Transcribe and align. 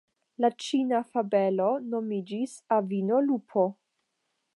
La 0.43 0.47
ĉina 0.67 1.01
fabelo 1.09 1.67
nomiĝis 1.91 2.55
"Avino 2.79 3.21
Lupo". 3.27 3.67